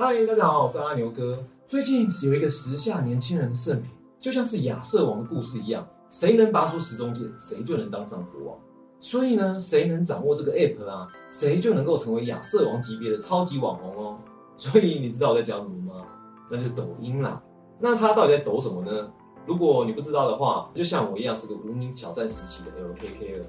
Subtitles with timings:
[0.00, 1.44] 嗨，大家好，我是阿牛哥。
[1.66, 8.56] 最近有一个时下年轻人的圣品，就像是亚瑟王的故事一样，谁能拔出时钟剑，谁就能当上国王。
[9.00, 14.18] 所以呢，谁能掌握这个 app 啊，谁就能够成为亚瑟王级别的超级网红哦。
[14.56, 16.06] 所以你知道我在讲什么吗？
[16.48, 17.42] 那就是抖音啦。
[17.80, 19.12] 那它到底在抖什么呢？
[19.46, 23.46] 如果你不知道的话，就像我一样是个无名挑战时期的 LKK 了。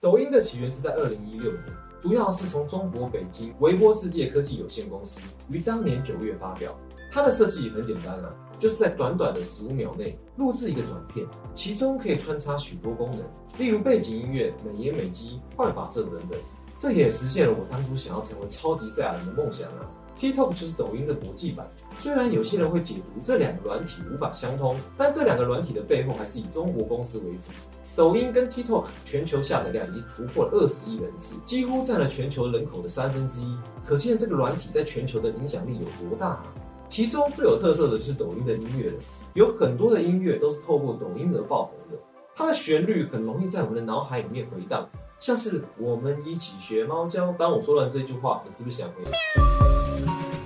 [0.00, 1.64] 抖音的起源是在二零一六年，
[2.00, 6.76] 主要是从中国北京微波世界科技有限公司于当年九月发表。
[7.10, 13.20] 它的设计也很简单啊，就是在短短的十五秒内录制一个短片，其中可以穿插许多功能，
[13.58, 16.38] 例如背景音乐、美颜美肌、换发色等等。
[16.78, 19.90] 这也实现了我当初想要成为超级赛亚人的梦想啊
[20.20, 21.66] ！TikTok 就是抖音的国际版。
[21.98, 27.50] 虽然有些人会解读这两个软体无法相通，但这两个软体的背后还是以中国公司为主。
[27.96, 33.56] 抖音跟 TikTok 全球下载量已经突破了二十亿人次，几乎占了全球人口的三分之一。
[33.84, 36.42] 可见这个软体在全球的影响力有多大啊！
[36.88, 38.96] 其中最有特色的就是抖音的音乐了，
[39.34, 41.98] 有很多的音乐都是透过抖音而爆红的。
[42.34, 44.88] 它的旋律很容易在我们的脑海里面回荡。
[45.18, 47.32] 像是我们一起学猫叫。
[47.32, 49.02] 当我说完这句话，你是不是想回？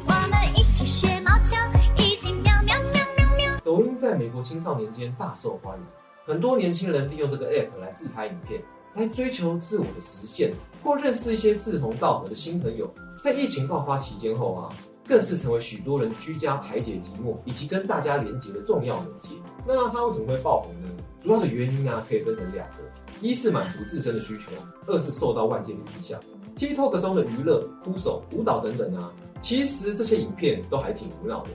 [0.06, 1.58] 我们一起学猫叫，
[2.02, 3.60] 一起喵喵喵喵喵。
[3.62, 5.84] 抖音在美国青少年间大受欢迎，
[6.24, 8.62] 很多年轻人利用这个 app 来自拍影片，
[8.94, 12.88] 来追求自我的实现，或认识一些志同道合的新朋友。
[13.20, 14.72] 在疫情爆发期间后啊，
[15.04, 19.30] 更是成为许多人居家排解寂寞以及跟大家连接的重要媒介。
[19.66, 20.88] 那它为什么会爆红呢？
[21.20, 22.76] 主要的原因啊，可以分成两个。
[23.20, 24.52] 一是满足自身的需求，
[24.86, 26.20] 二是受到外界的影响。
[26.56, 31.50] TikTok 中的娱乐、哭手、舞蹈等等啊，其实这些影片都还挺无脑的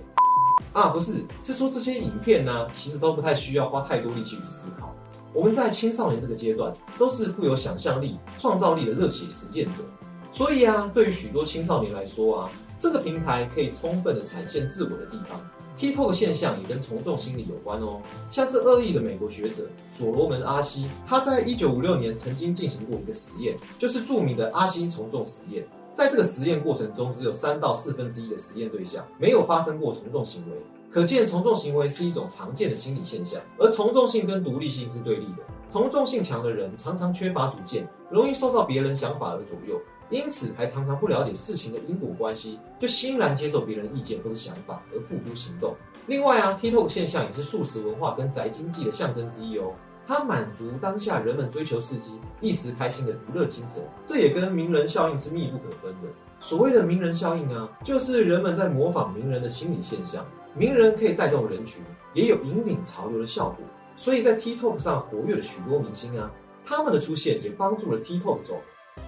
[0.82, 0.90] 啊。
[0.90, 4.94] 不是，是说这些影片呢，其实都不太需要花太多力气去思考。
[5.34, 9.84] 我们在青少年这个阶段，都是富有想象力、创造力的热血实践者，
[10.32, 15.40] 所以啊，对于许多青少年来说啊，这个平台可以充分的展现自我的地方。
[15.78, 18.02] TikTok 现象也跟从众心理有关哦，
[18.32, 25.64] 像是恶意的美国学者所罗门阿西，他在一九五六年曾经进行过一个实验，就是著名的阿西从众实验。
[25.98, 30.56] 在这个实验过程中，只有三到四分之一的实验对象没有发生过从众行为，
[30.92, 35.44] 可见从众行为是一种常见的心理现象，而从众性跟独立性是对立的。
[35.72, 39.82] 从众性强的人常常缺乏主见，容易受到别人想法而左右。
[40.12, 45.74] 因此，还常常不了解事情的因果关系，就欣然接受别人意见或者想法而付诸行动。
[46.06, 49.74] 另外啊，TikTok 现象也是素食文化跟宅经济的象征之一哦。
[50.08, 56.08] 它满足当下人们追求刺激、一时开心的娱乐精神，这也跟名人效应是密不可分的。
[56.40, 60.26] 所谓的名人效应啊，就是人们在模仿名人的心理现象。
[60.56, 63.58] 名人可以带动人群，也有引领潮流的效果。
[63.96, 66.32] 所以在 TikTok 上活跃的许多明星啊，
[66.66, 68.62] 他们的出现也帮助了 TikTok 走。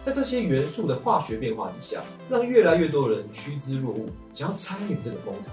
[0.04, 5.52] 在这些元素的化学变化底下，让越来越多人趋之若鹜，想要参与这个风潮。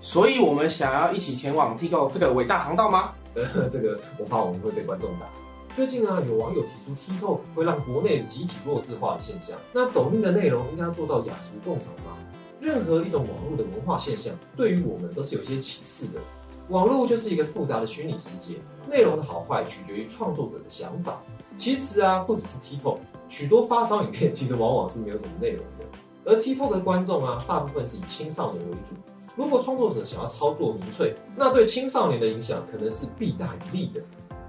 [0.00, 3.12] 所以，我们想要一起前往 TikTok 这个伟大航道吗？
[3.34, 5.26] 呃，这个我怕我们会被观众打。
[5.74, 9.58] 最近啊，有网友提出 TikTok 会让国内集体弱智化的现象。
[9.72, 12.16] 那抖音的内容应该做到雅俗共赏吗？
[12.60, 16.20] 任何一种网络的文化现象，对于我们都是有些启示的。
[16.68, 18.58] 网络就是一个复杂的虚拟世界，
[18.88, 21.20] 内容的好坏取决于创作者的想法。
[21.58, 22.98] 其实啊，不只是 TikTok。
[23.28, 25.86] 许多发烧影片其实往往是没有什么内容的，
[26.24, 28.94] 而 TikTok 的观众啊，大部分是以青少年为主。
[29.36, 34.00] 如果创作者想要操作民粹，那对青少年的影响可能是弊大于利的。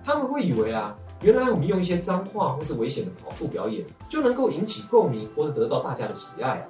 [0.04, 6.68] 他们会以为啊，原来我们用一些脏话或是危险的跑步表演，就能够引起共鸣或者得到大家的喜爱啊，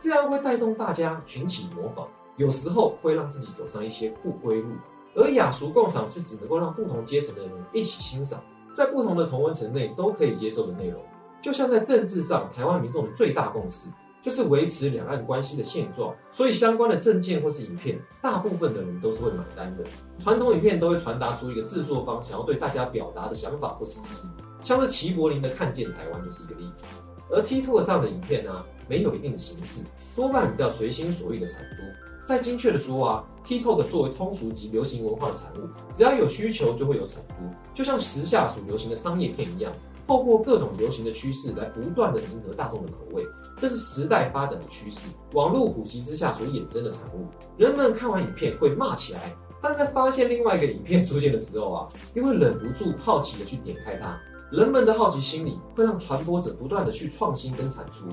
[0.00, 2.08] 这样会带动大家群起模仿，
[2.38, 4.70] 有时候会让自己走上一些不归路。
[5.14, 8.40] 而雅俗共赏是指能够让不同阶层的人一起欣赏，
[8.72, 11.02] 在不同的同温层内都可以接受的内容。
[11.42, 13.88] 就像在政治上，台湾民众的最大共识
[14.22, 19.84] 就是维持两岸关系的现状，所以相关的证件或是影片，大部分的人都是会买单的。
[20.18, 24.28] 传统影片都会传达出一个制作方想要对大家表达的想法或是意义，
[24.64, 26.84] 像是齐柏林的《看见台湾》就是一个例子。
[27.30, 29.82] 而 TikTok 上的影片呢，没有一定的形式，
[30.16, 31.82] 多半比较随心所欲的产出。
[32.26, 37.34] 再精确的说啊，TikTok 作为通俗及流行文化的产物，只要有需求就会有产出，
[37.74, 39.72] 就像时下所流行的商业片一样。
[40.08, 43.22] 透过各种流行的趋势来不断的迎合大众的口味，
[43.58, 45.00] 这是时代发展的趋势，
[45.34, 47.26] 网络普及之下所衍生的产物。
[47.58, 54.18] 人们看完影片会骂起来，但在发现另外一个影片出现的时候啊，又会忍不住好奇的去点开它。
[54.50, 58.06] 人们的好奇心理会让传播者不断的去创新跟产出。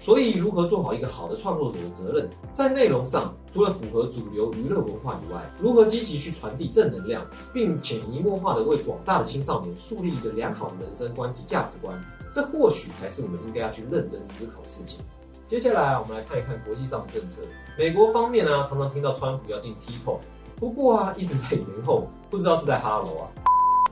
[0.00, 12.00] 所以，如何做好一个好的创作者的责任，在内容上，除了符合主流娱乐文化以外，如何积极去传递正能量，并潜移默化的为广大的青少年树立一个良好的人生观及价值观，
[12.32, 15.00] 这或许才是我们应该要去认真思考的事情。
[15.46, 17.42] 接下来，我们来看一看国际上的政策。
[17.76, 20.18] 美国方面呢，常常听到川普要进 TikTok，
[20.56, 23.28] 不过啊，一直在延后，不知道是在哈罗啊。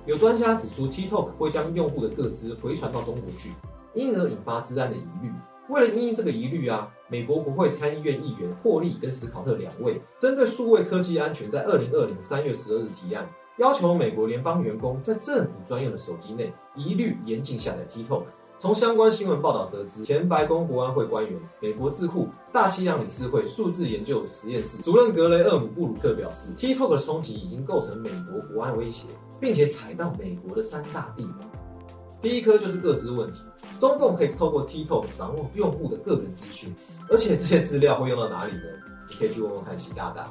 [0.07, 3.53] 有专家指出，TikTok 会将用户的个资回传到中国去，
[3.95, 5.31] 因而引发治安的疑虑。
[5.69, 13.29] 为了应这个疑虑啊，美国国会参议院议员霍利跟史考特两位针对数位科技安全，在二零二零三月十二日提案，
[13.59, 18.23] 要求美国联邦员工在政府专用的手机内一律严禁下载 TikTok。
[18.61, 29.06] 从相关新闻报道得知，前白宫国安会官员、美国智库大西洋理事会数字研究实验室主任格雷厄姆布鲁克表示，TikTok 的冲击已经构成美国国安威胁，
[29.38, 31.58] 并且踩到美国的三大地雷。
[32.20, 33.38] 第一颗就是个资问题，
[33.79, 36.75] 中共可以透过 TikTok 掌握用户的个人资讯，
[37.09, 38.62] 而且这些资料会用到哪里呢？
[39.09, 40.29] 你可以去问问看习大大。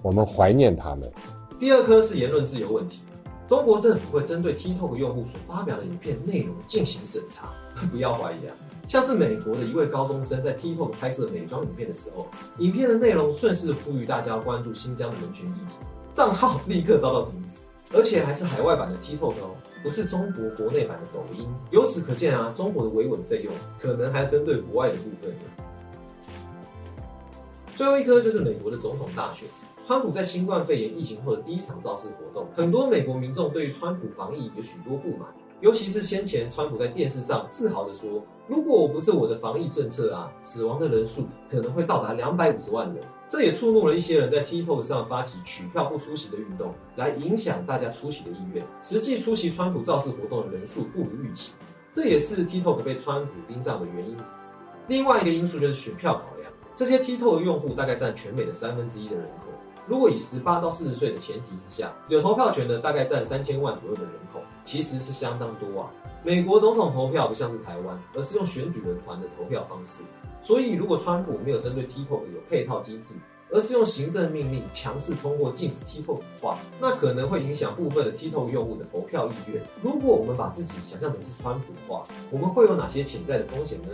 [0.00, 1.10] 我们怀念他们。
[1.58, 3.00] 第二颗是言论自由问题，
[3.48, 7.48] 中国政府会针对 TikTok 用户所发表的影片内容进行审查。
[7.90, 8.54] 不要怀疑啊，
[8.86, 12.28] 像是美国的一位高中生在 TikTok 拍摄美妆影片的时候，
[12.58, 15.74] 影片的内容顺势呼吁大家关注新疆的人权议题，
[16.14, 19.56] 账号立刻遭到停止，而且还是海外版的 TikTok 哦。
[19.84, 25.44] 不是中国国内版的抖音，由此可见啊，中国的维稳费用可能还针对国外的部分呢。
[27.76, 29.46] 最后一颗就是美国的总统大选，
[29.86, 35.28] 川普在新冠肺炎疫情后的第一场造势活动，很多美国民众对于川普防疫有许多不满。
[35.60, 43.04] 尤其是先前川普在电视上自豪地说：“如果我不是我的防疫政策啊，死亡的人数可能会到达两百五十万人。”
[43.34, 48.64] 这也触怒了一些人在 TikTok 上发起取票不出席的运动，来影响大家出席的意愿。
[48.80, 51.50] 实际出席川普造势活动的人数不如预期，
[51.92, 54.16] 这也是 TikTok 被川普盯上的原因。
[54.86, 59.46] 另外一个因素就是选票考量，这些 TikTok 用户大概占全美的三分之一的人口。
[59.84, 65.90] 如果以十八到四十岁的前提之下，有投票权的大概占三千万左右的人口，其实是相当多啊。
[66.26, 70.02] 美国总统投票不像是台湾，而是用选举人团的投票方式。
[70.42, 73.14] 所以，如果川普没有针对 TikTok 有配套机制，
[73.52, 79.62] 而是用行政命令强势通过禁止 TikTok 的话，那可能会影响部分的 TikTok 用户的投票意愿。
[79.82, 83.88] 如果我们把自己想象成是川普的话，我们会有哪些潜在的风险呢？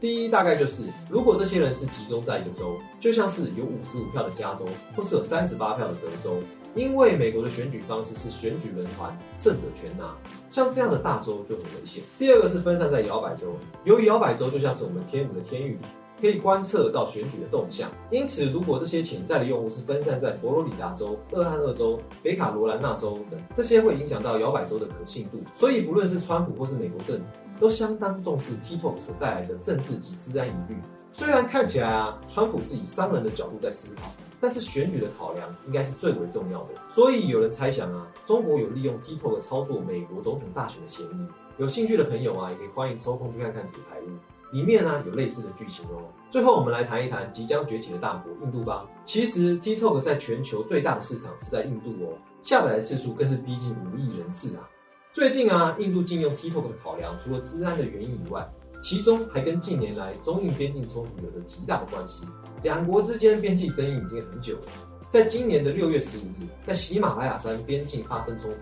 [0.00, 4.66] 第一，大概就是如果这些人是集中在一个州，就像是有五十五票的加州，
[4.96, 6.36] 或是有三十八票的德州，
[6.74, 10.14] 因为美国的选举方式是选举人团，胜者全拿，
[10.50, 12.02] 像这样的大州就很危险。
[12.18, 13.54] 第二个是分散在摇摆州，
[13.84, 15.78] 由于摇摆州就像是我们天母的天域，
[16.20, 25.40] 可以观测到选举的动向，因此如果这些潜在的用户是分散在佛罗里达州、俄亥俄州、北卡罗来纳州等，这些会影响到摇摆州的可信度。
[25.54, 27.24] 所以不论是川普或是美国政府。
[27.60, 30.76] 都相当重视 TikTok 所带来的政治及治安疑虑。
[31.12, 34.10] 虽然看起来啊，川普是以商人的角度在思考，
[34.44, 36.74] 但是选举的考量应该是最为重要的。
[36.90, 41.26] 所以有人猜想啊，中国有利用 TikTok 操作美国总统大选的嫌疑。
[41.56, 46.02] 有兴趣的朋友啊，也可以欢迎抽空去看看纸牌屋，里面呢有类似的剧情哦。
[46.30, 48.84] 最后我们来谈一谈即将崛起的大国印度吧。
[49.06, 52.12] 其实 TikTok 在全球最大的市场是在印度哦，
[52.42, 54.68] 下载的次数更是逼近五亿人次啊。
[55.14, 58.46] 最近啊，印度禁用 TikTok 的考量，除了治安的原因以外，
[58.82, 62.26] 其中还跟近年来中印边境冲突有着极大的关系。
[62.62, 64.62] 两国之间边境争议已经很久了。
[65.10, 68.56] 在今年的六月十五日，在喜马拉雅山边境发生冲突，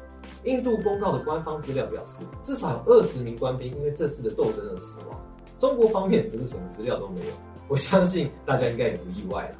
[0.45, 5.19] 印度公告的官方资料表示，至少有二十名官兵因为这次的斗争而死亡。
[5.59, 7.33] 中国方面则是什么资料都没有。
[7.69, 9.57] 我相信大家应该也不意外了。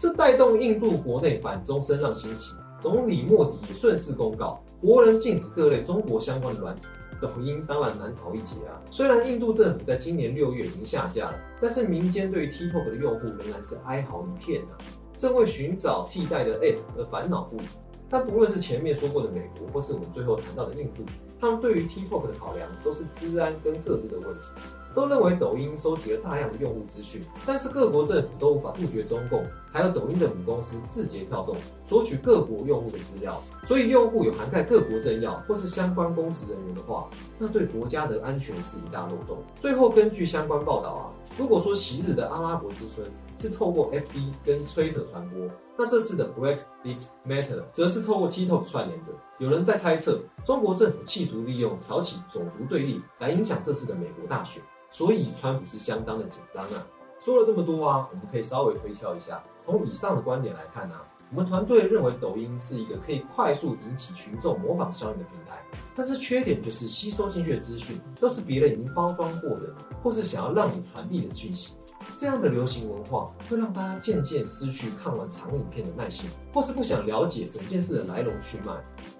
[0.00, 4.62] 这带动印度国内反中声浪兴起，总理莫迪也顺势公告。
[4.80, 6.82] 国人禁止各类中国相关的软体，
[7.20, 8.80] 抖音当然难逃一劫啊。
[8.90, 14.78] 虽然印度政府在今年六月已经下架了，但是民间对于 TikTok 的用户仍然是哀嚎一片啊，
[15.16, 17.66] 正为寻找替代的 App 而烦恼不已。
[18.08, 21.04] 但不论是前面说过的美国，或是我们最后谈到的印度，
[21.40, 24.48] 他们对于 TikTok 的考量都是治安跟各自的问题。
[24.94, 39.38] 都认为抖音收集了大量的用户资讯，但是各国政府都无法杜绝中共，还有抖音的母公司字节跳动索取各国用户的资料，所以用户有涵盖各国政要或是相关公职人员的话，那对国家的安全是一大漏洞。
[39.60, 41.02] 最后根据相关报道啊，
[41.38, 43.06] 如果说昔日的阿拉伯之春
[43.38, 49.12] 是透过 FB 跟 Twitter 传播，那这次的 Black Lives Matter 则是透过 TikTok 串联的。
[49.38, 54.62] 有人在猜测，中国政府企图利用挑起种族对立来影响这次的美国大选。
[54.90, 56.86] 所以川普是相当的紧张啊。
[57.18, 59.42] 说了这么多啊，我们可以稍微推敲一下。
[59.66, 60.96] 从以上的观点来看呢，
[61.30, 65.62] 我们团队认为抖音是一个可以快速引起群众模仿效应的平台。
[65.94, 71.74] 但是缺点就是吸收进去的资讯都是别人已经包装过的，或是想要让你传递的讯息。
[72.18, 78.72] 这样的流行文化会让大家渐渐失去看完长影片的耐心，或是不想了解整件事的来龙去脉。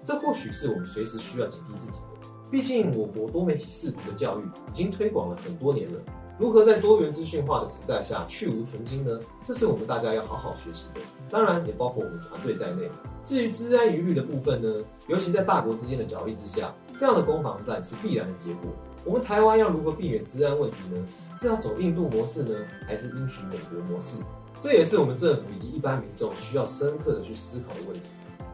[0.03, 2.20] 这或许是我们随时需要警惕自己的。
[2.51, 4.43] 毕竟我国多媒体视图的教育
[4.73, 5.99] 已经推广了很多年了，
[6.37, 9.17] 如何在多元资讯化的时代下去无存精呢？
[9.45, 12.89] 这是我们大家要好好学习的，当然也包括我们团队在内。
[13.23, 18.69] 至于治安疑虑的部分呢，尤其在大国之间的角力之下，这样的攻防战是必然的结果。
[19.05, 21.07] 我们台湾要如何避免治安问题呢？
[21.39, 22.53] 是要走印度模式呢，
[22.85, 24.17] 还是应许美国模式？
[24.59, 28.01] 这也是我们政府以及一般民众需要深刻的去思考的问题。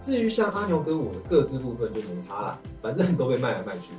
[0.08, 3.94] 至于像阿牛哥我的各自部分就没差了，反正都被卖来卖去。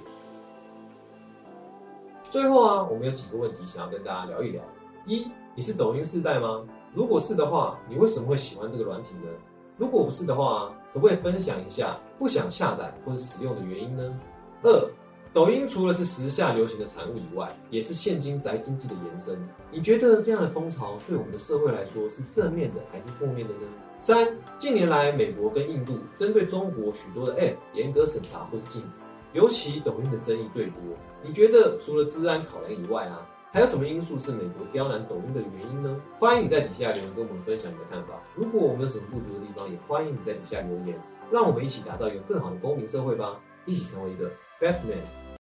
[2.31, 4.62] 最后啊，我们有几个问题想要跟大家聊一聊。
[5.05, 6.65] 一，你是抖音世代吗？
[6.95, 9.29] 如果是的话，你为什么会喜欢这个软体呢？
[9.77, 14.19] 如果不是的话，可不可以分享一下不想下载或者使用的原因呢？
[14.62, 14.91] 二。
[15.38, 19.38] 抖音除了是时下流行的产物以外，也是现今宅经济的延伸。
[19.71, 23.61] 你觉得这样的风潮对我们的社会来说是正面的还是负面的呢？
[24.00, 28.99] 三，近年来美国跟印度针对中国许多的 App 严格审查或是禁止，
[29.33, 30.83] 尤其抖音的争议最多。
[31.23, 36.00] 你觉得除了治安考量以外啊，还有什么因素是美国刁难抖音的原因呢？
[36.18, 38.21] 欢迎你在底下留言跟我们分享你的看法。
[38.35, 44.28] 如果我们有什么不足的地方，也欢迎你在底下留言，让我们一起打造一个更好的公民社会吧，一起成为一个
[44.61, 45.27] Batman。